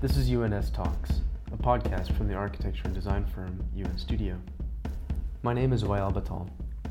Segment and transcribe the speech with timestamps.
[0.00, 1.10] This is UNS Talks,
[1.52, 4.38] a podcast from the architecture and design firm UN Studio.
[5.42, 6.48] My name is Wael Batal,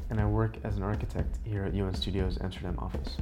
[0.09, 3.15] and I work as an architect here at UN Studio's Amsterdam office.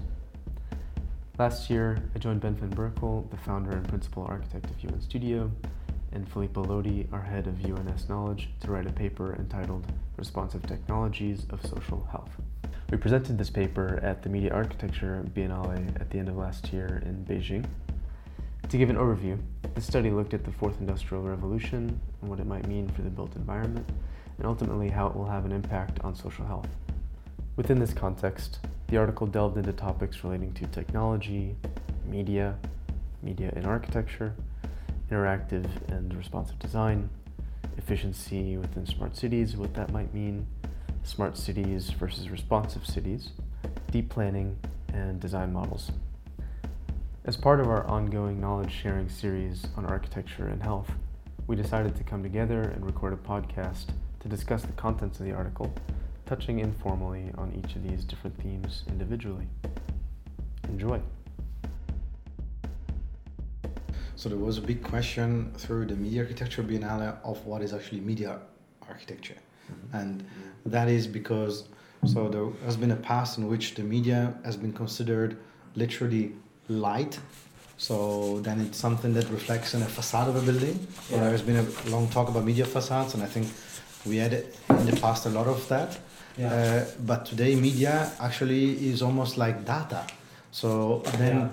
[1.38, 5.52] Last year, I joined Ben van Berkel, the founder and principal architect of UN Studio,
[6.14, 9.86] and Filippo Lodi, our head of UNS Knowledge, to write a paper entitled
[10.18, 12.32] Responsive Technologies of Social Health.
[12.90, 17.04] We presented this paper at the Media Architecture Biennale at the end of last year
[17.06, 17.68] in Beijing.
[18.70, 19.38] To give an overview,
[19.76, 23.10] the study looked at the fourth industrial revolution and what it might mean for the
[23.10, 23.88] built environment,
[24.38, 26.68] and ultimately how it will have an impact on social health.
[27.56, 31.56] Within this context, the article delved into topics relating to technology,
[32.06, 32.58] media,
[33.22, 34.34] media in architecture,
[35.10, 37.10] interactive and responsive design,
[37.78, 40.48] efficiency within smart cities, what that might mean,
[41.04, 43.30] smart cities versus responsive cities,
[43.92, 44.58] deep planning,
[44.92, 45.92] and design models.
[47.28, 50.92] As part of our ongoing knowledge sharing series on architecture and health,
[51.48, 53.88] we decided to come together and record a podcast
[54.20, 55.74] to discuss the contents of the article,
[56.28, 59.48] touching informally on each of these different themes individually.
[60.66, 61.02] Enjoy.
[64.16, 68.02] So there was a big question through the Media Architecture Biennale of what is actually
[68.02, 68.40] media
[68.88, 69.38] architecture.
[69.72, 69.98] Mm-hmm.
[69.98, 70.28] And
[70.68, 71.70] that is because
[72.06, 75.40] so there has been a past in which the media has been considered
[75.74, 76.36] literally
[76.68, 77.20] light.
[77.78, 80.88] So then it's something that reflects in a facade of a building.
[81.10, 81.20] Yeah.
[81.20, 83.48] There has been a long talk about media facades, and I think
[84.06, 86.00] we had in the past a lot of that.
[86.38, 86.54] Yeah.
[86.54, 90.06] Uh, but today, media actually is almost like data.
[90.52, 91.50] So then yeah.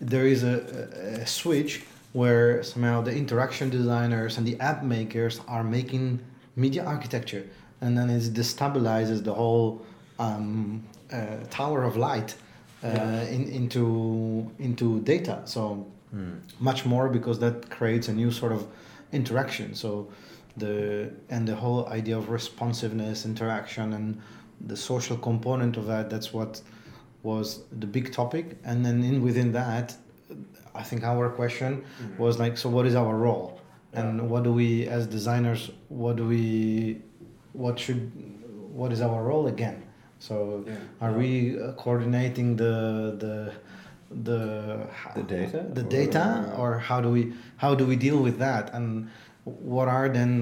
[0.00, 5.64] there is a, a switch where somehow the interaction designers and the app makers are
[5.64, 6.20] making
[6.56, 7.44] media architecture,
[7.80, 9.84] and then it destabilizes the whole
[10.18, 12.36] um, uh, tower of light
[12.84, 15.42] uh, in, into into data.
[15.44, 16.38] So mm.
[16.60, 18.66] much more because that creates a new sort of
[19.12, 19.74] interaction.
[19.74, 20.08] So
[20.56, 24.20] the and the whole idea of responsiveness, interaction, and
[24.60, 26.10] the social component of that.
[26.10, 26.60] That's what
[27.22, 28.58] was the big topic.
[28.64, 29.96] And then in within that,
[30.74, 32.18] I think our question mm.
[32.18, 33.60] was like, so what is our role?
[33.94, 35.70] And what do we as designers?
[35.88, 37.00] What do we?
[37.52, 38.10] What should?
[38.72, 39.83] What is our role again?
[40.24, 40.76] So yeah.
[41.02, 42.74] are we uh, coordinating the
[43.24, 43.52] the
[44.28, 44.40] the
[45.16, 46.24] the data the data
[46.56, 49.10] or how do we how do we deal with that and
[49.44, 50.32] what are then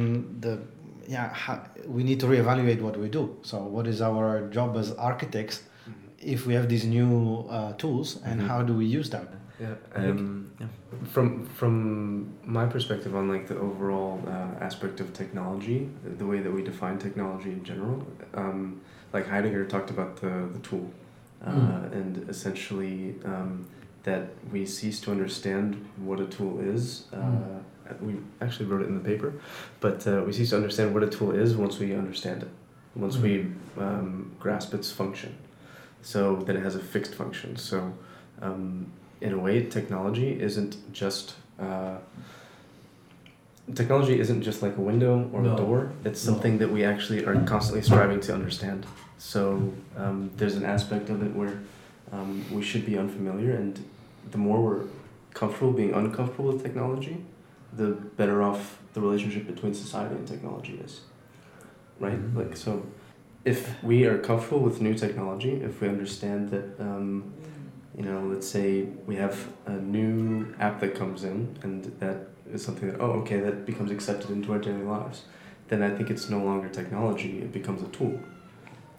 [0.41, 0.61] the
[1.09, 1.57] yeah how,
[1.87, 6.35] we need to reevaluate what we do so what is our job as architects mm-hmm.
[6.35, 8.49] if we have these new uh, tools and mm-hmm.
[8.49, 9.27] how do we use them
[9.61, 10.67] yeah, um, yeah.
[11.05, 11.75] From from
[12.45, 15.89] my perspective on like the overall uh, aspect of technology,
[16.19, 18.05] the way that we define technology in general,
[18.35, 18.81] um,
[19.13, 20.91] like Heidegger talked about the, the tool
[21.45, 21.93] uh, mm.
[21.93, 23.67] and essentially um,
[24.05, 27.05] that we cease to understand what a tool is.
[27.13, 27.63] Uh, mm.
[28.01, 29.35] We actually wrote it in the paper,
[29.81, 32.49] but uh, we cease to understand what a tool is once we understand it,
[32.95, 33.23] once mm.
[33.23, 35.37] we um, grasp its function.
[36.01, 37.57] So that it has a fixed function.
[37.57, 37.93] So
[38.41, 38.91] um,
[39.21, 41.35] in a way, technology isn't just.
[41.61, 41.99] Uh,
[43.75, 45.55] technology isn't just like a window or no.
[45.55, 45.93] a door.
[46.05, 46.67] It's something no.
[46.67, 48.87] that we actually are constantly striving to understand.
[49.23, 51.61] So um, there's an aspect of it where
[52.11, 53.83] um, we should be unfamiliar, and
[54.33, 54.85] the more we're
[55.33, 57.25] comfortable being uncomfortable with technology,
[57.73, 61.03] the better off the relationship between society and technology is.
[62.01, 62.15] Right?
[62.15, 62.37] Mm-hmm.
[62.37, 62.85] Like, so
[63.45, 67.33] if we are comfortable with new technology, if we understand that, um,
[67.97, 72.65] you know, let's say we have a new app that comes in and that is
[72.65, 75.23] something that, oh, okay, that becomes accepted into our daily lives,
[75.69, 78.19] then I think it's no longer technology, it becomes a tool.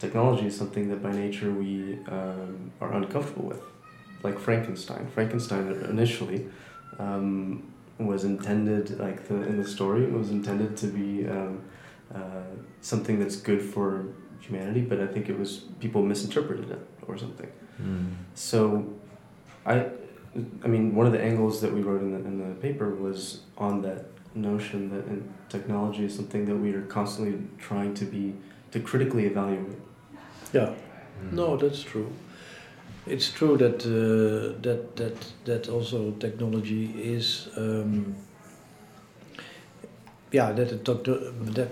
[0.04, 3.64] Technology is something that by nature we um, are uncomfortable with.
[4.22, 5.04] Like Frankenstein.
[5.16, 6.48] Frankenstein initially
[7.00, 11.62] um, was intended, like the, in the story, was intended to be um,
[12.14, 12.20] uh,
[12.82, 14.06] something that's good for
[14.42, 17.52] humanity, but I think it was people misinterpreted it or something.
[17.82, 18.14] Mm.
[18.34, 18.94] So
[19.66, 19.88] I
[20.64, 23.42] I mean, one of the angles that we wrote in the, in the paper was
[23.58, 24.06] on that
[24.36, 25.06] notion that
[25.50, 28.34] technology is something that we are constantly trying to be,
[28.72, 29.78] to critically evaluate.
[30.54, 30.74] Yeah,
[31.22, 31.34] mm.
[31.34, 32.14] no, that's true.
[33.06, 36.86] It's true that uh, that that that also technology
[37.16, 38.16] is, um,
[40.32, 41.70] yeah, that it, that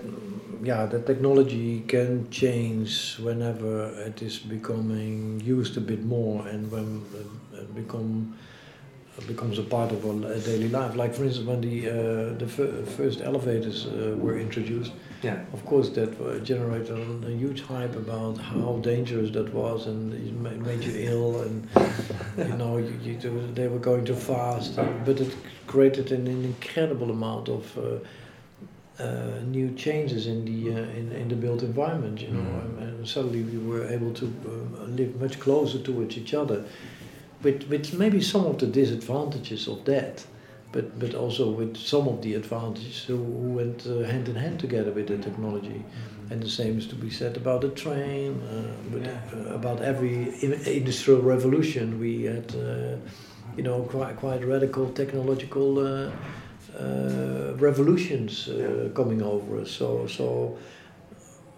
[0.63, 7.05] yeah, that technology can change whenever it is becoming used a bit more and when
[7.53, 8.37] it become
[9.27, 10.95] becomes a part of our daily life.
[10.95, 11.93] Like for instance, when the uh,
[12.39, 14.93] the fir- first elevators uh, were introduced,
[15.23, 15.39] Yeah.
[15.53, 20.13] of course that uh, generated a, a huge hype about how dangerous that was and
[20.13, 20.33] it
[20.69, 21.67] made you ill and
[22.37, 24.75] you know you, you, they were going too fast.
[25.05, 25.35] But it
[25.67, 27.77] created an, an incredible amount of.
[27.77, 27.99] Uh,
[28.99, 32.61] uh, new changes in the uh, in, in the built environment, you know, Mhm.
[32.61, 36.65] and, and suddenly we were able to um, live much closer towards each other,
[37.43, 40.25] with with maybe some of the disadvantages of that,
[40.71, 44.59] but but also with some of the advantages who, who went uh, hand in hand
[44.59, 45.83] together with the technology,
[46.29, 50.33] and the same is to be said about the train, uh, with, uh, about every
[50.43, 52.95] industrial revolution we had, uh,
[53.57, 55.79] you know, quite quite radical technological.
[55.79, 56.11] Uh,
[56.79, 59.71] uh, revolutions uh, coming over us.
[59.71, 60.57] So, so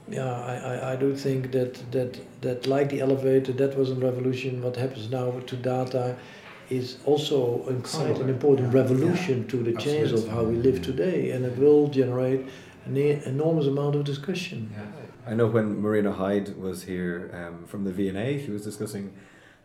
[0.10, 3.96] yeah, I, I, I do think that, that, that like the elevator, that was a
[3.96, 4.62] revolution.
[4.62, 6.18] What happens now to data
[6.70, 8.80] is also a quite an important yeah.
[8.82, 12.48] revolution to the change of how we live today, and it will generate
[12.86, 14.72] an e- enormous amount of discussion.
[14.74, 14.86] Yeah.
[15.26, 19.14] I know when Marina Hyde was here um, from the VNA, she was discussing,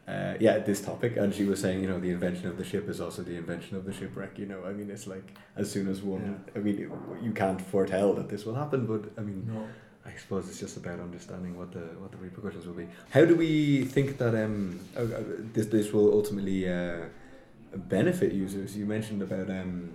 [0.06, 2.88] uh, yeah, this topic, and she was saying, you know, the invention of the ship
[2.88, 4.38] is also the invention of the shipwreck.
[4.38, 6.90] You know, I mean, it's like as soon as one, I mean,
[7.20, 9.66] you can't foretell that this will happen, but I mean, No.
[10.08, 12.88] I suppose it's just about understanding what the what the repercussions will be.
[13.10, 15.22] How do we think that um uh, uh,
[15.54, 17.06] this this will ultimately uh,
[17.74, 18.76] benefit users?
[18.76, 19.90] You mentioned about um.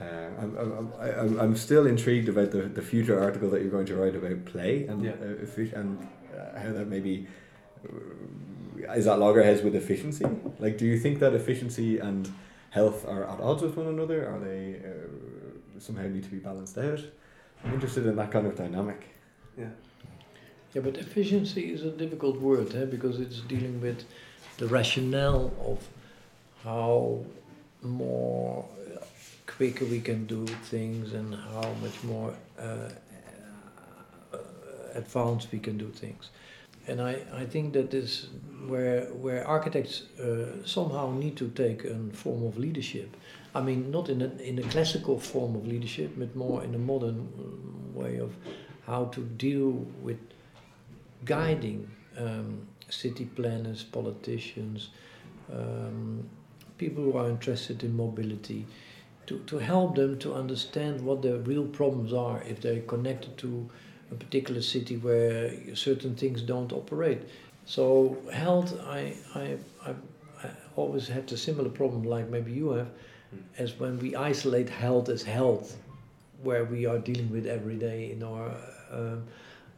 [0.00, 0.04] Uh,
[0.42, 3.94] I'm, I'm, I'm, I'm still intrigued about the, the future article that you're going to
[3.96, 5.12] write about play and Yeah.
[5.12, 7.28] uh, and uh, how that maybe
[8.96, 10.24] is that loggerheads with efficiency.
[10.58, 12.28] Like, do you think that efficiency and
[12.70, 14.26] health are at odds with one another?
[14.28, 17.00] Are they uh, somehow need to be balanced out?
[17.64, 19.00] I'm interested in that kind of dynamic.
[19.58, 19.66] Yeah.
[20.74, 24.04] Yeah, but efficiency is a difficult word, eh, because it's dealing with
[24.58, 25.86] the rationale of
[26.64, 27.24] how
[27.82, 28.64] more
[29.46, 32.88] quicker we can do things and how much more uh,
[34.94, 36.30] advanced we can do things.
[36.86, 38.28] And I, I think that is
[38.66, 43.16] where where architects uh, somehow need to take a form of leadership.
[43.54, 46.78] I mean, not in a, in a classical form of leadership, but more in a
[46.78, 48.32] modern um, way of
[48.86, 49.70] how to deal
[50.02, 50.18] with
[51.24, 54.90] guiding um, city planners, politicians,
[55.52, 56.28] um,
[56.78, 58.66] people who are interested in mobility,
[59.26, 63.68] to, to help them to understand what their real problems are if they're connected to
[64.10, 67.22] a particular city where certain things don't operate.
[67.64, 69.94] So health, I, I, I,
[70.42, 72.90] I always had a similar problem like maybe you have,
[73.56, 75.78] as when we isolate health as health,
[76.42, 78.54] where we are dealing with every day in our
[78.94, 79.24] um,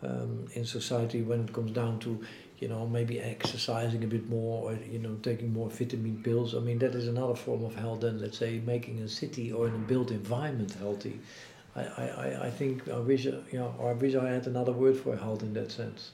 [0.02, 2.20] um, in society when it comes down to
[2.58, 6.54] you know maybe exercising a bit more or you know taking more vitamin pills.
[6.54, 9.68] I mean that is another form of health than let's say making a city or
[9.68, 11.20] in a built environment healthy.
[11.74, 15.16] I i, I- think i wish you know i wish i had another word for
[15.16, 16.12] health in that sense.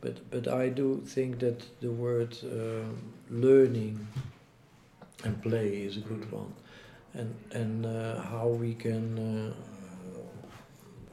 [0.00, 2.98] But but i do think that the word um,
[3.30, 4.06] learning
[5.24, 6.52] and play is a good one.
[7.14, 9.54] And and uh, how we can uh,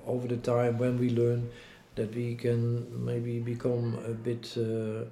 [0.06, 1.50] over the time when we learn
[1.96, 5.06] that we can maybe become a bit uh,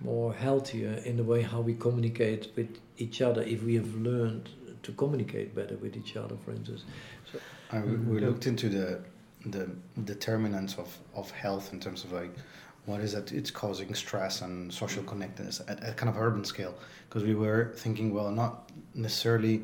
[0.00, 4.48] more healthier in the way how we communicate with each other if we have learned
[4.82, 6.84] to communicate better with each other for instance.
[7.70, 8.28] I, we we Yeah.
[8.28, 9.00] looked into the
[9.46, 9.68] the
[10.04, 12.32] determinants of, of health in terms of like
[12.86, 16.74] what is it it's causing stress and social connectedness at a kind of urban scale.
[17.08, 19.62] Because we were thinking well not necessarily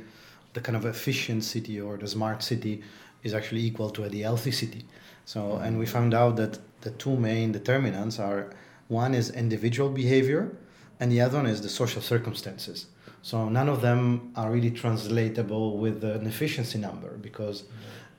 [0.54, 2.82] the kind of efficient city or the smart city
[3.22, 4.84] is actually equal to the healthy city.
[5.24, 8.50] So and we found out that the two main determinants are
[8.88, 10.56] one is individual behavior
[11.00, 12.86] and the other one is the social circumstances.
[13.22, 17.64] So none of them are really translatable with an efficiency number because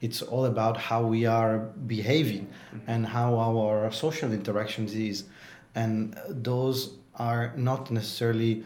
[0.01, 2.48] it's all about how we are behaving
[2.88, 5.25] and how our social interactions is.
[5.75, 8.63] And those are not necessarily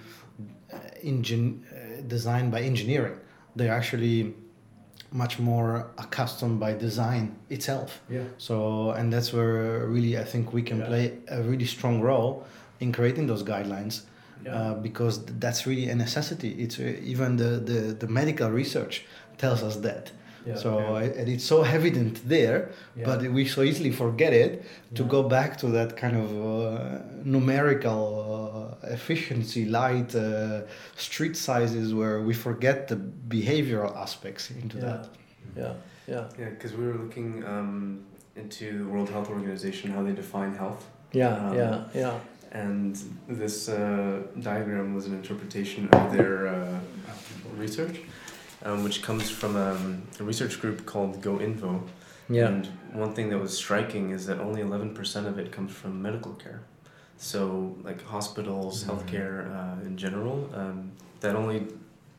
[0.72, 3.20] uh, engin- uh, designed by engineering.
[3.56, 4.36] They're actually
[5.13, 8.55] much more accustomed by design itself yeah so
[8.98, 10.88] and that's where really i think we can Yeah.
[10.88, 12.32] play a really strong role
[12.79, 13.96] in creating those guidelines
[14.46, 16.50] yeah uh, because th- that's really a necessity.
[16.63, 19.05] It's uh, even the, the, the medical research
[19.38, 20.12] tells us that.
[20.45, 21.01] Yeah so yeah.
[21.01, 22.59] I- and it's so evident there,
[22.95, 23.05] yeah.
[23.07, 24.51] but we so easily forget it
[24.95, 25.09] to Yeah.
[25.15, 30.62] go back to that kind of uh, numerical uh, efficiency, light uh,
[30.95, 32.95] street sizes where we forget the
[33.27, 35.03] behavioral aspects into yeah that.
[35.62, 35.73] yeah
[36.13, 38.00] yeah Yeah, because we were looking um,
[38.35, 40.81] into the World Health Organization, how they define health.
[41.12, 42.15] yeah Um, yeah yeah
[42.67, 42.95] And
[43.41, 43.75] this uh,
[44.50, 46.55] diagram was an interpretation of their uh,
[47.63, 47.97] research,
[48.63, 51.82] um, which comes from um, a research group called GoInvo.
[52.29, 52.48] Yeah.
[52.48, 56.34] And one thing that was striking is that only 11% of it comes from medical
[56.34, 56.62] care.
[57.17, 58.89] So, like hospitals, Mhm.
[58.89, 61.67] healthcare uh, in general, um, that only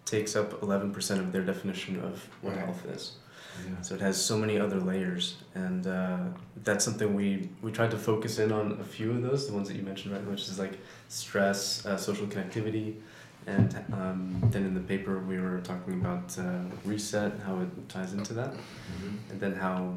[0.04, 2.64] takes up 11% of their definition of what Right.
[2.64, 3.12] health is.
[3.66, 3.80] Yeah.
[3.82, 6.18] So it has so many other layers, and uh,
[6.64, 9.68] that's something we we tried to focus in on a few of those, the ones
[9.68, 10.76] that you mentioned, right, which is like
[11.08, 12.94] stress, uh, social connectivity,
[13.46, 16.42] and um, then in the paper we were talking about uh,
[16.84, 19.30] reset, how it ties into that, Mhm.
[19.30, 19.94] and then how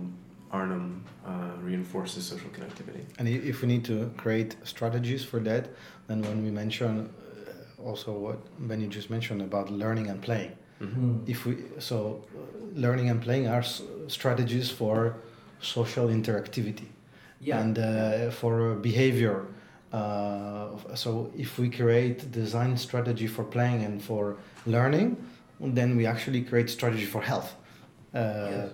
[0.51, 3.04] Arnhem uh, reinforces social connectivity.
[3.20, 5.63] And if we need to create strategies for that,
[6.08, 10.51] then when we mention uh, also what Ben you just mentioned about learning and playing,
[10.82, 11.27] Mm.
[11.27, 13.63] if we so uh, learning and playing are
[14.08, 15.16] strategies for
[15.60, 16.88] social interactivity
[17.42, 17.60] Yeah.
[17.62, 19.38] and uh, for behavior.
[19.94, 25.15] Uh, so if we create design strategy for playing and for learning,
[25.60, 27.56] then we actually create strategy for health.
[28.13, 28.70] Uh, yes.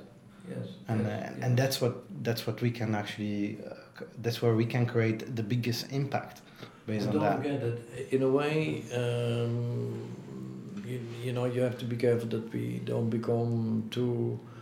[0.50, 0.68] Yes.
[0.90, 4.66] and yes, uh, and that's what that's what we can actually uh, that's where we
[4.66, 6.42] can create the biggest impact
[6.86, 7.38] based And on don't that.
[7.38, 10.14] forget that in a way, um,
[10.86, 14.53] you, you know, you have to be careful that we don't become too, uh,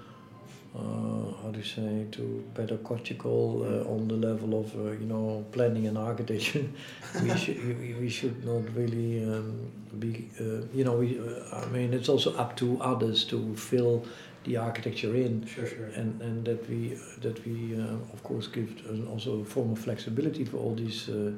[0.73, 5.87] how do you say, to pedagogical uh, on the level of, uh, you know, planning
[5.87, 6.65] and architecture.
[7.23, 11.19] we should we, we should not really um, be, uh, you know, we.
[11.19, 14.05] Uh, I mean, it's also up to others to fill
[14.43, 15.85] the architecture in Sure, sure.
[15.95, 18.69] and and that we that we uh, of course give
[19.09, 21.31] also a form of flexibility for all these uh,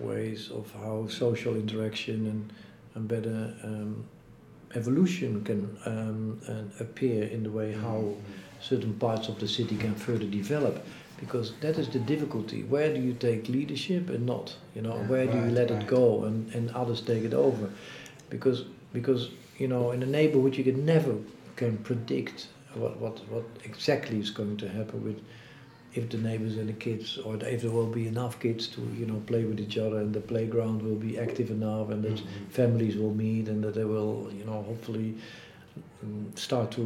[0.00, 2.52] ways of how social interaction and
[2.94, 4.04] and better um,
[4.74, 8.14] evolution can um, and appear in the way how
[8.60, 10.84] certain parts of the city can further develop
[11.18, 12.62] because that is the difficulty.
[12.62, 14.56] Where do you take leadership and not?
[14.74, 15.82] You know Yeah, where do you let right.
[15.82, 17.70] it go and, and others take it over?
[18.30, 21.14] Because because you know in a neighborhood you can never
[21.56, 25.20] can predict what, what, what exactly is going to happen with
[25.98, 29.06] if the neighbors and the kids or if there will be enough kids to you
[29.10, 32.50] know play with each other and the playground will be active enough and that Mhm.
[32.60, 35.10] families will meet and that they will you know hopefully
[36.04, 36.84] mm, start to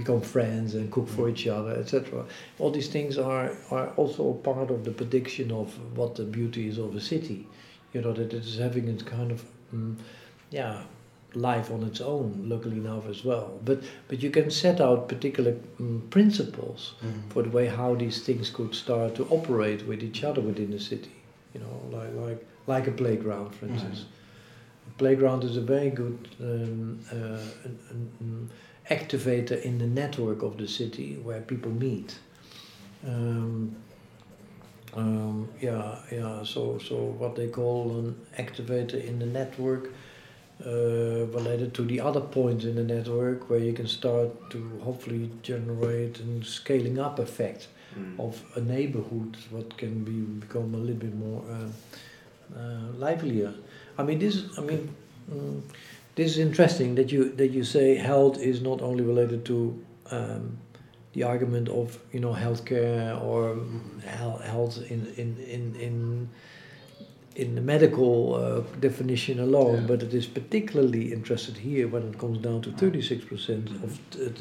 [0.00, 2.24] become friends and cook for each other etc
[2.58, 6.78] all these things are are also part of the prediction of what the beauty is
[6.78, 7.40] of a city.
[7.94, 9.40] You know that it is having its kind of
[9.74, 9.94] mm,
[10.50, 10.74] yeah
[11.34, 15.52] life on its own luckily enough as well but but you can set out particular
[15.80, 16.94] mm, principles
[17.30, 20.78] for the way how these things could start to operate with each other within the
[20.80, 21.10] city.
[21.54, 23.72] You know, like like like a playground, for Mhm.
[23.72, 24.04] instance.
[24.90, 27.78] A playground is a very good um, uh, an,
[28.20, 28.50] an
[28.90, 32.18] activator in the network of the city where people meet.
[33.06, 33.76] Um,
[34.94, 36.42] um, yeah, yeah.
[36.44, 39.88] So so what they call an activator in the network.
[40.64, 45.28] Uh, related to the other points in the network where you can start to hopefully
[45.42, 48.18] generate a scaling up effect Mm.
[48.18, 53.52] of a neighborhood what can be become a little bit more uh, uh, livelier.
[53.98, 54.88] I mean this I mean
[55.30, 55.60] mm,
[56.14, 59.56] this is interesting that you that you say health is not only related to
[60.10, 60.56] um,
[61.12, 63.58] the argument of you know healthcare or
[64.44, 66.28] health in in in in
[67.36, 69.86] in the medical uh, definition alone, Yeah.
[69.86, 74.00] but it is particularly interested here when it comes down to 36% of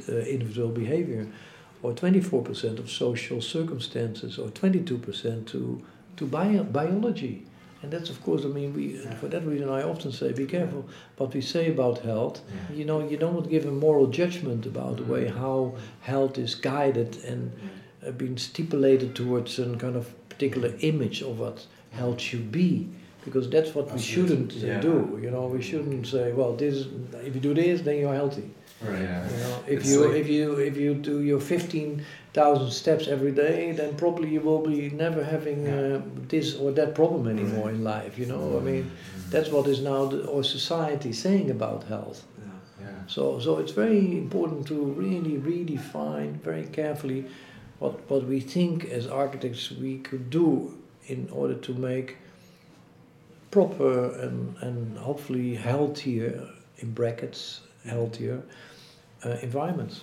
[0.09, 1.27] uh, individual behavior,
[1.83, 5.81] or 24% of social circumstances, or 22% to
[6.17, 7.45] to bio- biology.
[7.81, 10.85] And that's of course, I mean, we for that reason I often say, be careful
[11.17, 12.41] what we say about health.
[12.41, 12.77] Yeah.
[12.79, 15.37] You know, you don't give a moral judgment about the way Mhm.
[15.37, 17.51] how health is guided and
[18.05, 22.87] uh, been stipulated towards some kind of particular image of what health should be
[23.25, 24.81] because that's what we shouldn't uh, Yeah.
[24.81, 26.75] do you know we shouldn't say well this
[27.27, 28.49] if you do this then you're healthy
[28.83, 28.99] Right.
[28.99, 29.29] Yeah.
[29.31, 33.31] you know if It's you like- if you if you do your 15,000 steps every
[33.31, 37.83] day then probably you will be never having uh, this or that problem anymore in
[37.83, 38.85] life you know i mean
[39.29, 42.45] that's what is now the, our society saying about health Yeah.
[42.85, 42.87] Yeah.
[43.15, 47.25] so, so it's very important to really redefine very carefully
[47.79, 50.73] what, what we think as architects we could do
[51.11, 52.17] in order to make
[53.51, 58.41] proper and, and hopefully healthier, in brackets, healthier
[59.25, 60.01] uh, environments.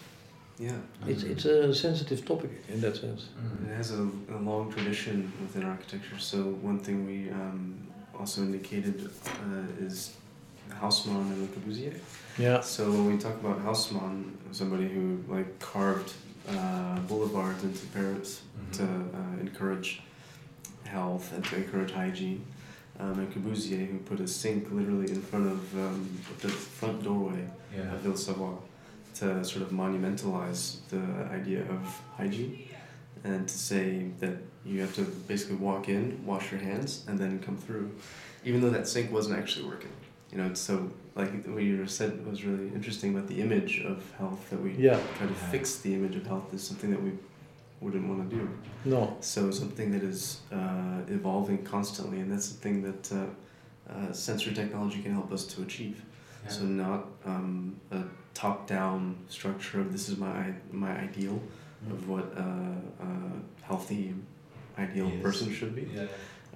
[0.58, 0.72] Yeah.
[1.06, 3.28] It's, it's a sensitive topic in that sense.
[3.64, 6.18] It has a, a long tradition within architecture.
[6.18, 6.38] So
[6.70, 7.76] one thing we um,
[8.18, 10.14] also indicated uh, is
[10.80, 11.96] Haussmann and Le Corbusier.
[12.38, 12.60] Yeah.
[12.60, 16.12] So when we talk about Haussmann, somebody who like carved
[16.50, 20.02] uh, boulevards into Paris to uh, encourage
[20.88, 22.44] health and to encourage hygiene.
[23.00, 27.44] um, and Corbusier, who put a sink literally in front of um, the front doorway
[27.76, 27.92] Yeah.
[27.94, 28.58] of Villa Savoye
[29.20, 31.02] to sort of monumentalize the
[31.38, 31.80] idea of
[32.16, 32.54] hygiene
[33.24, 37.38] and to say that you have to basically walk in, wash your hands, and then
[37.46, 37.90] come through,
[38.44, 39.92] even though that sink wasn't actually working.
[40.32, 43.96] You know, it's so like what you said was really interesting about the image of
[44.18, 44.98] health that we Yeah.
[45.16, 47.12] try to fix the image of health is something that we
[47.80, 48.48] wouldn't want to do.
[48.84, 49.16] No.
[49.20, 55.02] So something that is uh, evolving constantly, and that's something that uh, uh, sensory technology
[55.02, 56.02] can help us to achieve.
[56.48, 61.38] So not um, a top-down structure of this is my my ideal
[61.90, 62.42] of what uh,
[63.06, 63.08] a
[63.62, 64.14] healthy,
[64.78, 65.22] ideal Yes.
[65.22, 66.06] person should be, Yeah.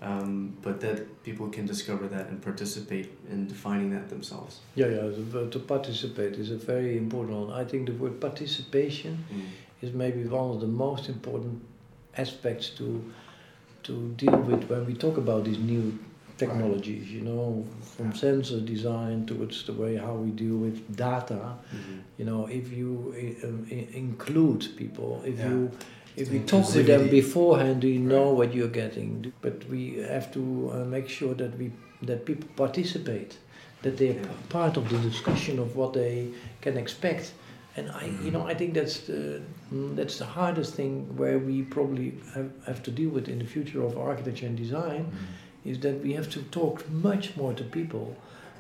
[0.00, 4.60] um, but that people can discover that and participate in defining that themselves.
[4.76, 5.08] Yeah, yeah.
[5.32, 7.50] the- To participate is a very important one.
[7.62, 9.12] I think the word participation
[9.82, 11.60] is maybe one of the most important
[12.16, 13.02] aspects to
[13.82, 15.98] to deal with when we talk about these new
[16.38, 17.10] technologies.
[17.10, 17.64] You know,
[17.96, 18.12] from Yeah.
[18.26, 21.42] sensor design towards the way how we deal with data.
[21.74, 21.98] Mhm.
[22.18, 23.66] You know, if you i- um,
[24.04, 25.50] include people, if Yeah.
[25.50, 25.70] you
[26.14, 28.36] if we talk with them beforehand, you know Right.
[28.38, 29.32] what you're getting.
[29.40, 29.80] But we
[30.14, 30.42] have to
[30.74, 31.70] uh, make sure that we
[32.06, 33.32] that people participate,
[33.82, 34.22] that they're Yeah.
[34.28, 36.28] p- part of the discussion of what they
[36.60, 37.32] can expect.
[37.76, 39.40] And I, you know, I think that's the
[39.72, 43.46] mm, that's the hardest thing where we probably have, have to deal with in the
[43.46, 45.10] future of architecture and design
[45.64, 48.16] is that we have to talk much more to people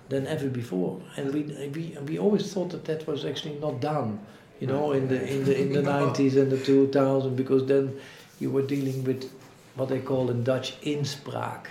[0.08, 1.42] than ever before, and we
[1.74, 4.18] we we always thought that that was actually not done,
[4.60, 7.98] you know, in the in the in the nineties and the two thousand, because then
[8.40, 9.30] you were dealing with
[9.76, 11.66] what they call in Dutch inspraak.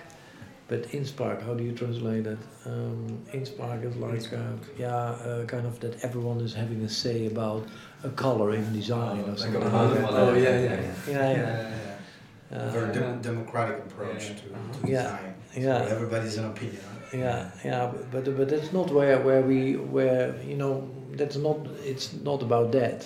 [0.72, 2.38] But inspraak, how do you translate that?
[2.66, 4.96] Um, inspraak is like uh, yeah,
[5.30, 7.68] uh, kind of that everyone is having a say about
[8.06, 9.62] a color in design or like something.
[9.62, 10.14] a like that.
[10.14, 11.34] Oh yeah, yeah, yeah, yeah,
[12.52, 12.58] yeah.
[12.58, 14.36] Uh, Very dem- democratic approach Yeah.
[14.40, 15.04] to, to Yeah.
[15.04, 15.34] design.
[15.66, 15.86] Yeah.
[15.88, 16.84] So everybody's an opinion.
[17.14, 20.74] Yeah, yeah, but but that's not where where we where you know
[21.20, 21.58] that's not
[21.92, 23.00] it's not about that.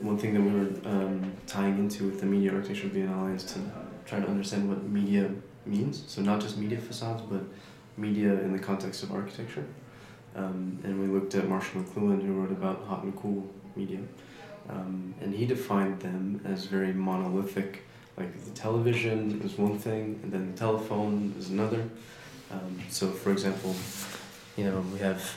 [0.00, 3.58] One thing that we were um, tying into with the Media Architecture Biennale is to
[4.06, 5.30] try to understand what media
[5.66, 6.04] means.
[6.06, 7.42] So not just media facades, but
[7.96, 9.64] media in the context of architecture.
[10.36, 14.00] Um, and we looked at Marshall McLuhan, who wrote about hot and cool media.
[14.68, 17.82] Um, and he defined them as very monolithic.
[18.16, 21.88] Like the television is one thing, and then the telephone is another.
[22.50, 23.74] Um, so, for example,
[24.56, 25.36] you know, we have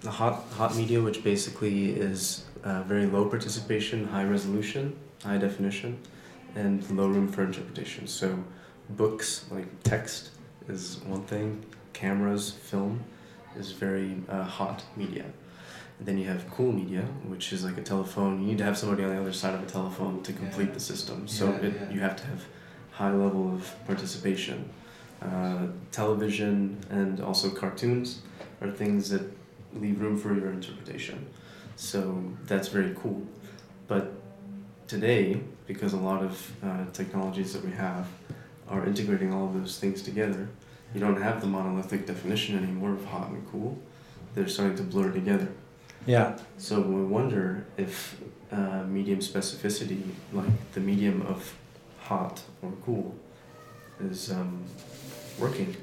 [0.00, 5.98] the hot hot media, which basically is uh, very low participation, high resolution, high definition,
[6.54, 8.06] and low room for interpretation.
[8.06, 8.42] So,
[8.90, 10.30] books like text
[10.68, 13.04] is one thing, cameras, film
[13.56, 15.24] is very uh, hot media.
[15.98, 18.40] And then you have cool media, which is like a telephone.
[18.40, 20.80] You need to have somebody on the other side of a telephone to complete the
[20.80, 21.28] system.
[21.28, 21.90] So Yeah, it, yeah.
[21.90, 22.44] you have to have
[22.90, 24.68] high level of participation.
[25.22, 28.20] Uh, television and also cartoons
[28.60, 29.22] are things that
[29.74, 31.26] leave room for your interpretation.
[31.76, 33.22] So that's very cool.
[33.86, 34.12] But
[34.88, 38.06] today, because a lot of uh, technologies that we have
[38.68, 40.48] are integrating all of those things together,
[40.94, 43.78] you don't have the monolithic definition anymore of hot and cool.
[44.34, 45.48] They're starting to blur together.
[46.06, 48.20] Yeah, So we wonder if
[48.52, 51.54] uh, medium specificity, like the medium of
[52.00, 53.14] hot or cool,
[54.00, 54.64] is um,
[55.38, 55.74] working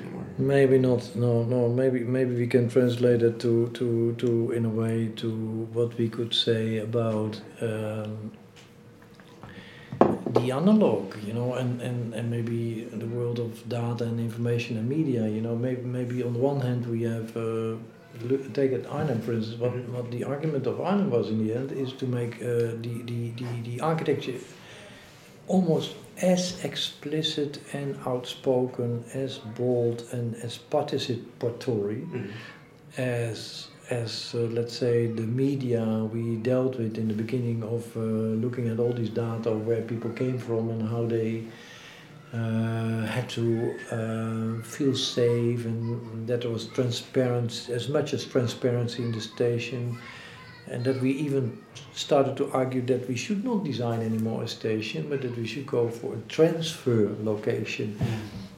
[0.00, 0.24] anymore.
[0.38, 1.14] maybe not.
[1.16, 1.68] No, no.
[1.68, 5.28] Maybe maybe we can translate it to to to in a way to
[5.72, 7.40] what we could say about.
[7.60, 8.32] Um,
[10.32, 14.88] the analog, you know, and, and, and maybe the world of data and information and
[14.88, 17.76] media, you know, maybe maybe on the one hand we have uh,
[18.22, 19.58] look, take it Arnhem for instance.
[19.60, 19.88] What, Mhm.
[19.88, 22.46] what the argument of Arnhem was in the end is to make uh,
[22.84, 24.38] the, the, the, the architecture
[25.46, 32.06] almost as explicit and outspoken, as bold and as participatory
[32.96, 38.00] as as uh, let's say the media we dealt with in the beginning of uh,
[38.00, 41.44] looking at all these data of where people came from and how they
[42.34, 49.02] uh, had to uh, feel safe and that there was transparent as much as transparency
[49.02, 49.98] in the station.
[50.66, 51.62] And that we even
[51.94, 55.66] started to argue that we should not design anymore a station but that we should
[55.66, 57.98] go for a transfer location.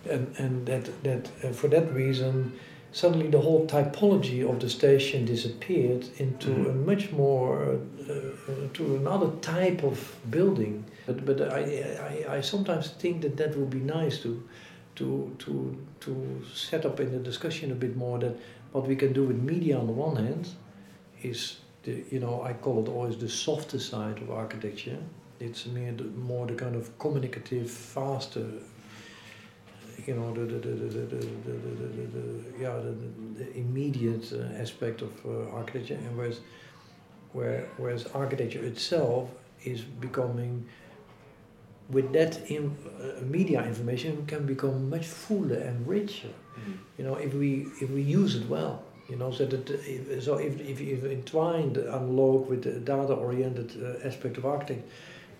[0.08, 2.58] And, and that, that uh, for that reason
[2.92, 6.70] suddenly the whole typology of the station disappeared into Mhm.
[6.70, 9.98] a much more uh, uh, to another type of
[10.30, 11.60] building but but I,
[12.28, 14.42] I, I sometimes think that that would be nice to
[14.96, 15.52] to to
[16.00, 16.10] to
[16.54, 18.34] set up in the discussion a bit more that
[18.72, 20.48] what we can do with media on the one hand
[21.22, 24.98] is the you know I call it always the softer side of architecture
[25.40, 28.46] it's more the, more the kind of communicative faster
[30.06, 32.94] you know the the the the, the, the, the, the, the yeah the,
[33.38, 36.40] the immediate uh, aspect of uh, architecture, and whereas
[37.32, 39.30] where, whereas architecture itself
[39.64, 40.66] is becoming
[41.90, 46.28] with that in, uh, media information can become much fuller and richer.
[46.28, 46.72] Mm-hmm.
[46.98, 48.84] You know, if we if we use it well.
[49.08, 53.70] You know, so that if, so if if you entwine the analog with the data-oriented
[53.82, 54.84] uh, aspect of architecture,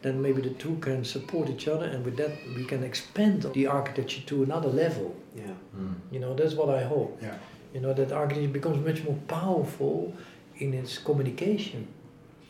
[0.02, 3.66] then maybe the two can support each other, and with that we can expand the
[3.66, 5.14] architecture to another level.
[5.34, 5.54] Yeah.
[5.76, 5.94] Mm.
[6.10, 7.18] You know, that's what I hope.
[7.22, 7.34] Yeah.
[7.74, 10.14] You know, that architecture becomes much more powerful
[10.56, 11.86] in its communication.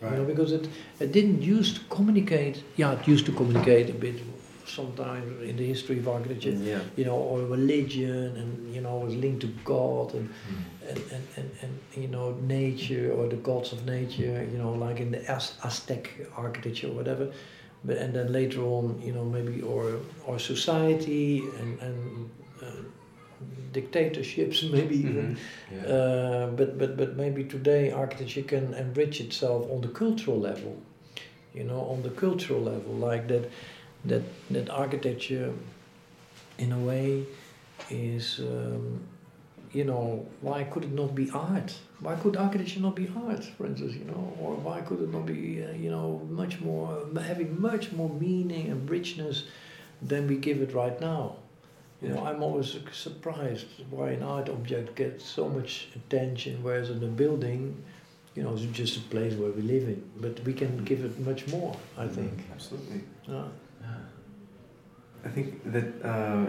[0.02, 0.66] You know, because it,
[0.98, 2.64] it didn't used to communicate.
[2.76, 4.14] Yeah, it used to communicate a bit
[4.74, 6.50] sometimes in the history of architecture.
[6.50, 6.80] Yeah.
[6.96, 10.90] You know, or religion, and you know, was linked to God and, Mm.
[10.90, 12.26] and, and, and, and you know
[12.58, 14.36] nature or the gods of nature.
[14.52, 17.26] You know, like in the Az- Aztec architecture or whatever.
[17.84, 19.84] But and then later on, you know, maybe or
[20.26, 22.30] or society and and.
[22.62, 22.82] Uh,
[23.72, 25.36] dictatorships maybe even Mhm.
[25.74, 25.94] Yeah.
[25.94, 30.74] uh, but but but maybe today architecture can enrich itself on the cultural level,
[31.54, 33.44] you know, on the cultural level, like that,
[34.04, 35.52] that that architecture,
[36.58, 37.26] in a way,
[37.90, 39.00] is, um,
[39.72, 41.74] you know, why could it not be art?
[42.00, 45.26] Why could architecture not be art, for instance, you know, or why could it not
[45.26, 49.44] be, uh, you know, much more having much more meaning and richness
[50.02, 51.36] than we give it right now?
[52.02, 57.02] You know, I'm always surprised why an art object gets so much attention, whereas in
[57.04, 57.82] a building,
[58.34, 60.02] you know, it's just a place where we live in.
[60.16, 62.32] But we can give it much more, I think.
[62.54, 63.02] Absolutely.
[63.28, 63.44] Yeah.
[65.24, 66.46] I think that uh,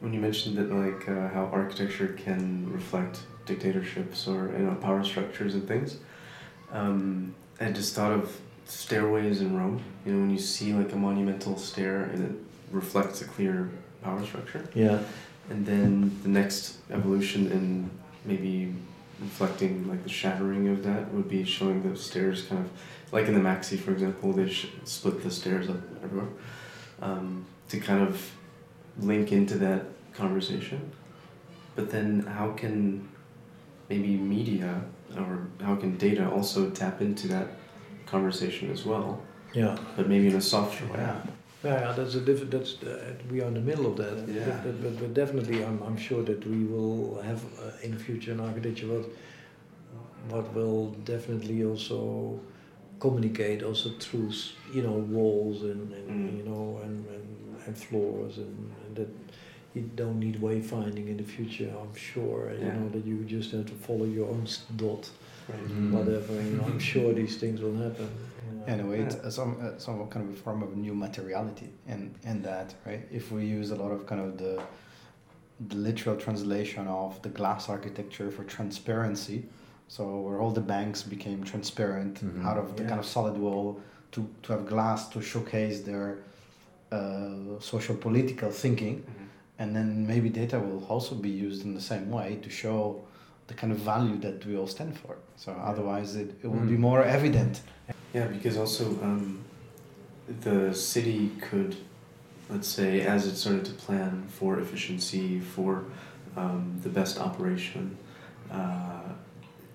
[0.00, 5.02] when you mentioned that, like uh, how architecture can reflect dictatorships or you know power
[5.04, 5.98] structures and things,
[6.72, 9.82] um, I just thought of stairways in Rome.
[10.06, 12.36] You know, when you see like a monumental stair and it
[12.70, 13.70] reflects a clear
[14.02, 15.00] power structure, Yeah.
[15.50, 17.90] and then the next evolution in
[18.24, 18.72] maybe
[19.20, 22.70] reflecting like the shattering of that would be showing the stairs kind of
[23.12, 26.28] like in the MAXXI for example they sh- split the stairs up everywhere
[27.00, 28.30] um, to kind of
[28.98, 30.80] link into that conversation
[31.74, 33.08] but then how can
[33.88, 34.80] maybe media
[35.16, 37.48] or how can data also tap into that
[38.06, 39.20] conversation as well
[39.54, 39.76] Yeah.
[39.96, 41.20] but maybe in a softer way Yeah.
[41.64, 42.50] Yeah, that's a different.
[42.50, 44.16] That's the, we are in the middle of that.
[44.28, 44.44] Yeah.
[44.44, 47.98] But, but, but, but definitely, I'm, I'm sure that we will have uh, in the
[47.98, 49.06] future an architecture what
[50.28, 52.38] what will definitely also
[53.00, 54.30] communicate also through
[54.74, 56.36] you know walls and, and Mm.
[56.38, 57.26] you know and, and,
[57.66, 59.08] and floors and, and that
[59.74, 61.72] you don't need wayfinding in the future.
[61.80, 65.10] I'm sure you know that you just have to follow your own s- dot,
[65.48, 65.90] right Mm.
[65.90, 66.32] whatever.
[66.34, 68.08] You know, I'm sure these things will happen.
[68.46, 68.64] you know.
[68.66, 70.94] Yeah, in a way, it's uh, some uh, some kind of a form of new
[70.94, 73.02] materiality in in that, right?
[73.10, 74.62] If we use a lot of kind of the
[75.68, 79.44] the literal translation of the glass architecture for transparency,
[79.88, 82.44] so where all the banks became transparent Mhm.
[82.48, 82.88] out of the Yeah.
[82.90, 83.80] kind of solid wall
[84.12, 86.18] to to have glass to showcase their
[86.92, 89.28] uh, social political thinking, Mhm.
[89.58, 93.02] and then maybe data will also be used in the same way to show
[93.46, 95.16] the kind of value that we all stand for.
[95.36, 96.80] So otherwise, it, it will be Mm.
[96.90, 97.60] more evident.
[98.14, 99.38] Yeah, because also um,
[100.40, 101.76] the city could,
[102.50, 105.84] let's say, as it started to plan for efficiency, for
[106.36, 107.96] um, the best operation,
[108.50, 109.12] uh,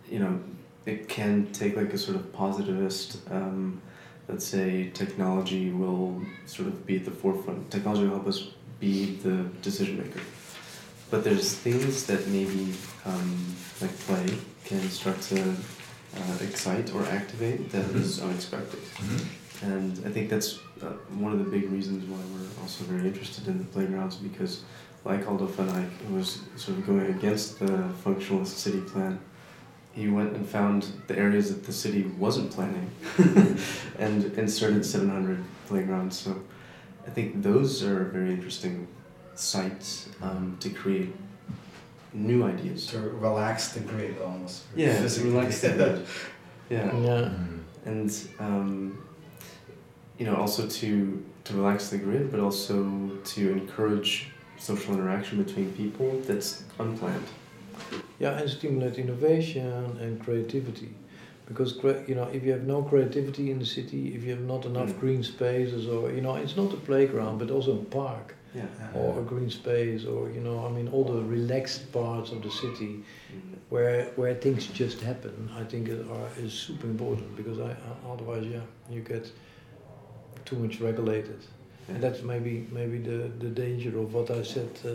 [0.09, 0.39] you know,
[0.85, 3.81] it can take like a sort of positivist, um,
[4.29, 7.71] let's say, technology will sort of be at the forefront.
[7.71, 10.21] Technology will help us be the decision maker.
[11.09, 12.73] But there's things that maybe
[13.05, 14.27] um, like play
[14.65, 18.79] can start to uh, excite or activate that that is unexpected.
[19.63, 23.47] And I think that's uh, one of the big reasons why we're also very interested
[23.47, 24.63] in the playgrounds because,
[25.03, 29.19] like Aldo van Eyck, who was sort of going against the functionalist city plan,
[29.93, 32.89] he went and found the areas that the city wasn't planning
[33.99, 36.17] and inserted 700 playgrounds.
[36.19, 36.36] So
[37.08, 38.88] I think those are very interesting
[39.36, 41.13] sites um, to create
[42.13, 42.88] new ideas.
[42.88, 44.63] to relax the grid almost.
[44.75, 45.32] Yeah, to Physically.
[45.32, 46.06] relax the grid.
[46.69, 46.95] Yeah.
[46.99, 47.30] Yeah.
[47.86, 49.04] and um,
[50.19, 54.28] you know also to to relax the grid but also to encourage
[54.60, 57.25] social interaction between people that's unplanned
[58.19, 60.93] Yeah, and stimulate innovation and creativity.
[61.47, 61.73] Because
[62.07, 64.89] you know, if you have no creativity in the city, if you have not enough
[64.93, 64.99] Mm.
[64.99, 69.19] green spaces, or you know, it's not a playground, but also a park yeah or
[69.19, 73.03] a green space, or you know, I mean, all the relaxed parts of the city
[73.69, 75.49] where where things just happen.
[75.61, 79.31] I think is- are is super important because I uh, otherwise, yeah, you get
[80.45, 81.39] too much regulated.
[81.87, 84.89] And that's maybe maybe the, the danger of what I said, uh,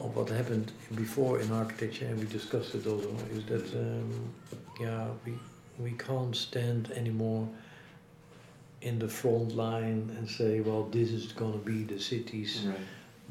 [0.00, 4.10] of what happened before in architecture, and we discussed it also, is that um,
[4.80, 5.32] yeah we
[5.78, 7.48] we can't stand anymore
[8.82, 12.76] in the front line and say, well, this is going to be the city's Right.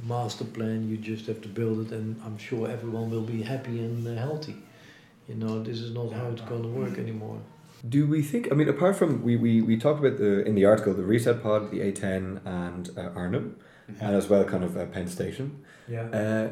[0.07, 0.89] master plan.
[0.89, 4.15] You just have to build it, and I'm sure everyone will be happy and uh,
[4.19, 4.55] healthy.
[5.29, 7.39] You know, this is not how it's going to work anymore.
[7.87, 8.51] Do we think?
[8.51, 11.43] I mean, apart from we, we, we talked about the in the article the reset
[11.43, 13.55] pod, the A10, and uh, Arnhem,
[13.87, 15.63] and as well kind of uh, Penn Station.
[15.87, 16.03] Yeah.
[16.21, 16.49] Uh,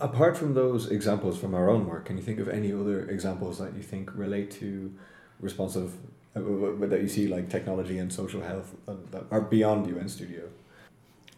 [0.00, 3.58] apart from those examples from our own work, can you think of any other examples
[3.58, 4.92] that you think relate to
[5.40, 5.92] responsive
[6.34, 9.86] uh, w- w- that you see like technology and social health uh, that are beyond
[9.86, 10.42] UN Studio?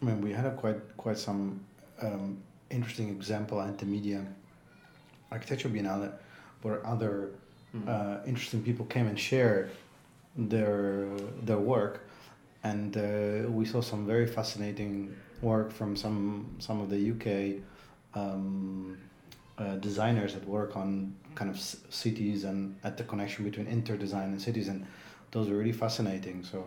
[0.01, 1.59] I mean, we had a quite quite some
[2.01, 2.37] um,
[2.69, 4.25] interesting example at the media
[5.31, 6.11] architecture biennale,
[6.61, 7.29] where other
[7.71, 7.87] Mm.
[7.87, 9.69] uh, interesting people came and shared
[10.35, 11.05] their
[11.45, 11.99] their work,
[12.63, 17.61] and uh, we saw some very fascinating work from some some of the UK
[18.13, 18.97] um,
[19.57, 24.25] uh, designers that work on kind of c- cities and at the connection between interdesign
[24.25, 24.85] and cities, and
[25.31, 26.43] those are really fascinating.
[26.43, 26.65] So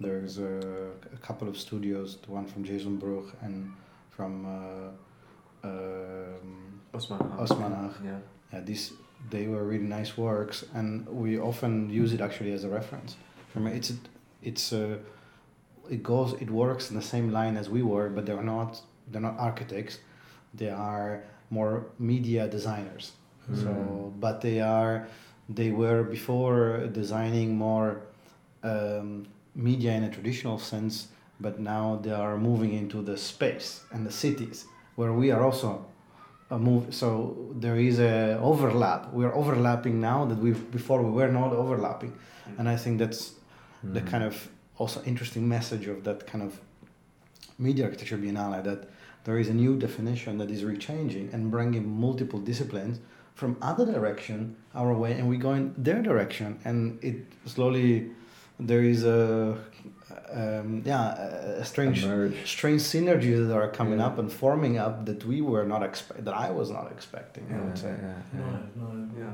[0.00, 3.72] there's a, a couple of studios, the one from Jason Bruges and
[4.10, 7.20] from uh, um, Usman.
[7.38, 8.04] Usman Haque.
[8.04, 8.18] Yeah.
[8.52, 8.92] yeah, these
[9.30, 13.16] they were really nice works, and we often use it actually as a reference.
[13.52, 13.92] For me, it's
[14.42, 14.98] it's uh,
[15.90, 19.20] it goes it works in the same line as we were, but they're not they're
[19.22, 19.98] not architects.
[20.54, 23.12] They are more media designers.
[23.46, 23.62] Hmm.
[23.62, 25.08] So, but they are
[25.48, 28.02] they were before designing more
[28.62, 31.08] um, media in a traditional sense,
[31.40, 35.86] but now they are moving into the space and the cities where we are also
[36.50, 36.94] a move.
[36.94, 39.12] So there is a overlap.
[39.12, 42.12] We are overlapping now that we before we were not overlapping,
[42.44, 42.58] hmm.
[42.58, 43.32] and I think that's
[43.82, 44.28] the kind hmm.
[44.28, 46.58] of also interesting message of that kind of
[47.58, 48.88] media architecture biennale that
[49.24, 53.00] there is a new definition that is rechanging and bringing multiple disciplines
[53.34, 58.10] from other direction our way and we go in their direction and it slowly
[58.60, 59.56] there is a
[60.32, 62.36] um, yeah a- a strange Emerge.
[62.56, 64.06] strange synergies that are coming Yeah.
[64.08, 67.54] up and forming up that we were not expect that I was not expecting I
[67.54, 69.24] Yeah, would say yeah, No, yeah.
[69.24, 69.32] no,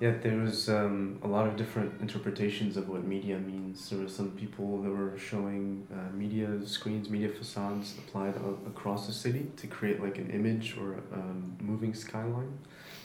[0.00, 0.12] Yeah.
[0.22, 3.88] There was um, a lot of different interpretations of what media means.
[3.88, 9.06] There were some people that were showing uh, media screens, media facades applied a- across
[9.06, 12.58] the city to create like an image or um, moving skyline.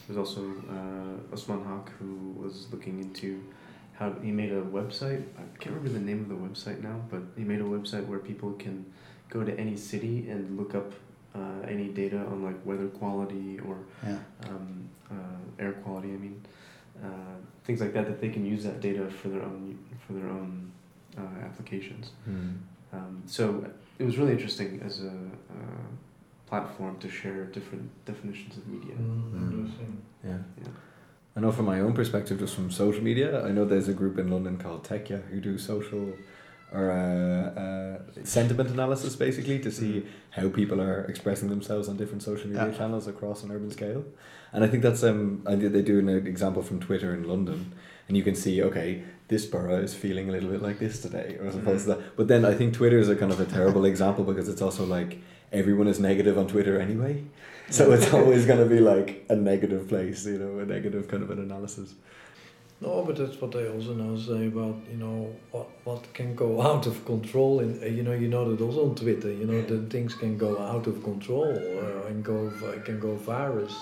[0.08, 3.44] There's also uh, Usman Haque who was looking into
[3.94, 5.24] how he made a website.
[5.38, 8.20] I can't remember the name of the website now, but he made a website where
[8.20, 8.86] people can
[9.30, 10.92] go to any city and look up
[11.36, 16.08] uh, any data on like weather quality or yeah um, uh, air quality.
[16.10, 16.42] I mean,
[17.04, 17.08] uh,
[17.64, 20.72] things like that that they can use that data for their own for their own
[21.18, 22.12] uh, applications.
[22.26, 22.50] Hmm.
[22.94, 23.66] Um, so
[24.00, 25.88] it was really interesting as a uh,
[26.48, 28.96] platform to share different definitions of media.
[28.96, 29.52] Mm, Mm.
[29.54, 30.02] interesting.
[30.24, 30.38] Yeah.
[30.62, 30.68] Yeah.
[31.36, 34.18] I know from my own perspective, just from social media, I know there's a group
[34.18, 36.14] in London called Techia who do social
[36.72, 42.22] or uh, uh, sentiment analysis basically to see how people are expressing themselves on different
[42.24, 42.78] social media Yeah.
[42.78, 44.04] channels across an urban scale.
[44.54, 47.74] And I think that's um I did they do an example from Twitter in London,
[48.08, 51.38] and you can see okay this borough is feeling a little bit like this today,
[51.40, 52.16] or as opposed to that.
[52.18, 54.86] But then I think Twitter is a kind of a terrible example because it's also
[54.86, 55.20] like
[55.52, 57.24] everyone is negative on Twitter anyway.
[57.70, 61.22] So it's always going to be like a negative place, you know, a negative kind
[61.22, 61.94] of an analysis.
[62.82, 66.62] No, but that's what I also now say about you know what what can go
[66.70, 69.62] out of control, and uh, you know you know that also on Twitter, you know
[69.62, 72.50] that things can go out of control uh, and go
[72.86, 73.76] can go virus.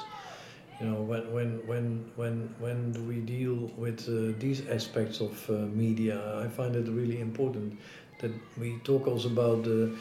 [0.80, 5.48] You know when when when when when do we deal with uh, these aspects of
[5.50, 6.18] uh, media?
[6.44, 7.78] I find it really important
[8.20, 9.96] that we talk also about the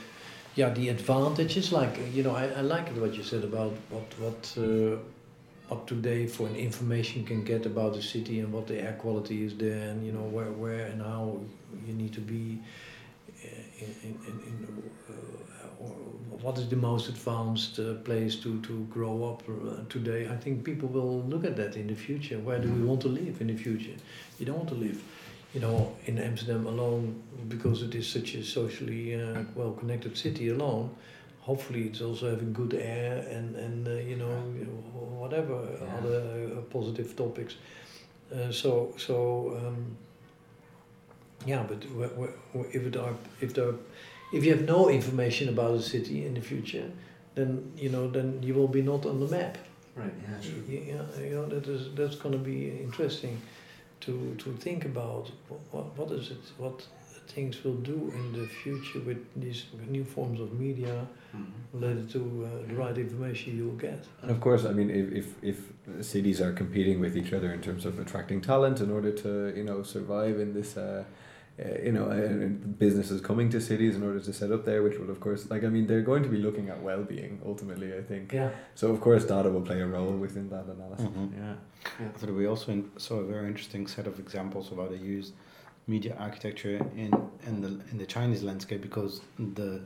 [0.54, 1.70] yeah the advantages.
[1.70, 4.56] Like you know I, I like what you said about what what.
[5.68, 8.96] Up to date for an information can get about the city and what the air
[9.00, 11.40] quality is there and you know where where and how
[11.84, 12.60] you need to be
[13.44, 13.48] uh,
[13.80, 15.90] in, in, in, in uh, or
[16.40, 20.28] what is the most advanced uh, place to, to grow up uh, today.
[20.28, 22.38] I think people will look at that in the future.
[22.38, 23.96] Where do we want to live in the future?
[24.38, 25.02] You don't want to live
[25.52, 29.20] you know in Amsterdam alone because it is such a socially
[29.56, 30.94] well connected city alone
[31.46, 34.34] hopefully it's also having good air and and uh, you know
[35.22, 35.96] whatever Yeah.
[35.98, 36.20] other
[36.56, 37.54] uh, positive topics.
[38.34, 39.16] Uh, so so
[39.60, 39.96] um,
[41.46, 41.84] yeah, but
[42.72, 43.74] if it are if there
[44.32, 46.90] if you have no information about the city in the future,
[47.34, 49.58] then you know then you will be not on the map.
[49.94, 50.12] Right.
[50.68, 53.40] Yeah, yeah, you know that is that's going to be interesting
[54.00, 55.30] to to think about
[55.70, 56.86] what what is it what
[57.28, 61.06] things will do in the future with these new forms of media
[61.72, 64.04] related to uh, the right information you'll get.
[64.22, 67.60] And of course, I mean, if, if, if cities are competing with each other in
[67.60, 71.04] terms of attracting talent in order to, you know, survive in this, uh,
[71.58, 74.82] uh, you know, and, and businesses coming to cities in order to set up there,
[74.82, 77.40] which will, of course, like, I mean, they're going to be looking at well being
[77.44, 78.32] ultimately, I think.
[78.32, 78.50] Yeah.
[78.74, 81.06] So, of course, data will play a role within that analysis.
[81.06, 81.30] Mhm.
[81.36, 81.54] Yeah.
[82.00, 85.32] I thought we also saw a very interesting set of examples of how they use
[85.86, 87.12] media architecture in,
[87.46, 89.80] in the in the Chinese landscape because the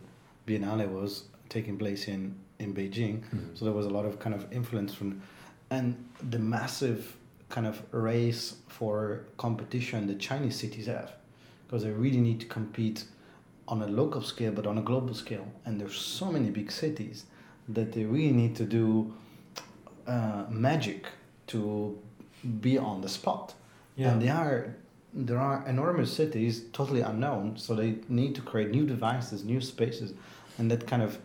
[0.47, 3.57] Biennale was taking place in in Beijing, Mhm.
[3.57, 5.23] so there was a lot of kind of influence from,
[5.71, 5.95] and
[6.31, 7.17] the massive
[7.49, 11.11] kind of race for competition the Chinese cities have,
[11.67, 13.07] because they really need to compete
[13.67, 17.25] on a local scale but on a global scale, and there's so many big cities
[17.75, 19.13] that they really need to do
[20.07, 21.07] uh, magic
[21.47, 21.97] to
[22.61, 23.55] be on the spot.
[23.97, 24.13] Yeah.
[24.13, 24.75] And they are
[25.29, 30.13] there are enormous cities totally unknown, so they need to create new devices, new spaces,
[30.59, 31.19] and that kind of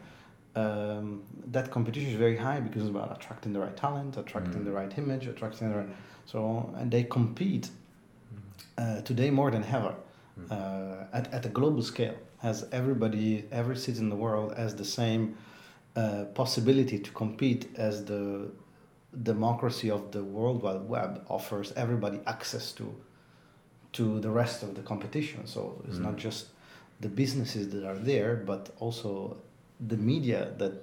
[0.55, 4.65] um, that competition is very high because it's about attracting the right talent, attracting Mm.
[4.65, 5.89] the right image, attracting the right
[6.25, 6.39] so
[6.79, 7.69] and they compete
[8.77, 9.93] uh, today more than ever
[10.39, 10.51] Mm.
[10.51, 14.83] uh, at, at a global scale As everybody every city in the world has the
[15.01, 15.23] same
[15.95, 18.23] uh, possibility to compete as the
[19.33, 22.85] democracy of the world wide web offers everybody access to
[23.93, 26.23] to the rest of the competition so it's not Mm.
[26.27, 26.41] just
[27.05, 29.37] the businesses that are there but also
[29.79, 30.73] the media that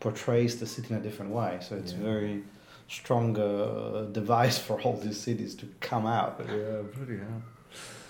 [0.00, 2.02] portrays the city in a different way so it's Yeah.
[2.12, 2.42] very
[2.88, 7.42] strong uh, device for all these cities to come out Yeah, bloody hell.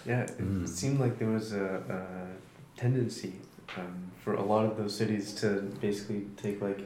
[0.06, 0.66] Yeah, it Mm.
[0.68, 3.32] seemed like there was a, a tendency
[3.76, 5.48] um, for a lot of those cities to
[5.80, 6.80] basically take like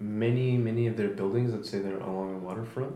[0.00, 2.94] many, many of their buildings, let's say they're along the waterfront,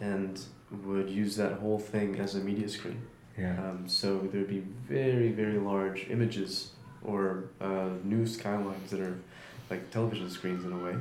[0.00, 0.40] and
[0.84, 3.00] would use that whole thing as a media screen.
[3.38, 3.56] Yeah.
[3.62, 6.70] Um, so there'd be very, very large images
[7.04, 9.18] or uh, new skylines that are
[9.68, 10.96] like television screens in a way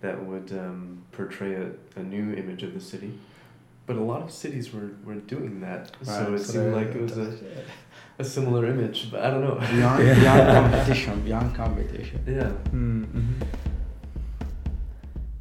[0.00, 3.18] that would um, portray a, a new image of the city.
[3.86, 7.00] But a lot of cities were, were doing that, so Right, it seemed like it
[7.00, 7.38] was a,
[8.18, 9.54] a similar image, but I don't know.
[9.54, 10.14] beyond, Yeah.
[10.20, 12.52] beyond competition beyond competition yeah.
[12.70, 13.42] Mm-hmm.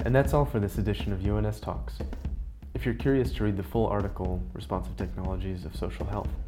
[0.05, 1.95] And that's all for this edition of UNS Talks.
[2.73, 6.46] If you're curious to read the full article, Responsive Technologies of Social Health, it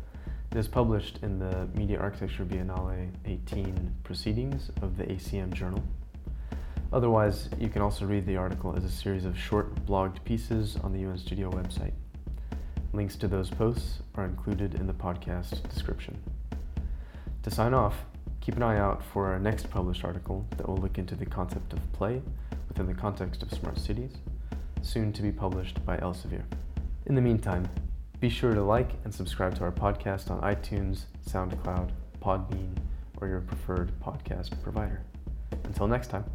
[0.56, 5.84] is published in the Media Architecture Biennale 18 Proceedings of the ACM Journal.
[6.92, 10.92] Otherwise, you can also read the article as a series of short blogged pieces on
[10.92, 11.94] the UN Studio website.
[12.94, 16.18] Links to those posts are included in the podcast description.
[17.44, 18.06] To sign off,
[18.42, 21.74] keep an eye out for our next published article that will look into the concept
[21.74, 22.24] of play
[22.68, 24.14] within the context of smart cities,
[24.82, 26.44] soon to be published by Elsevier.
[27.06, 27.70] In the meantime,
[28.20, 32.76] be sure to like and subscribe to our podcast on iTunes, SoundCloud, Podbean,
[33.22, 35.02] or your preferred podcast provider.
[35.64, 36.26] Until next time.